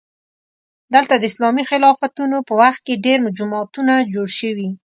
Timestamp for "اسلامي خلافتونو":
1.31-2.37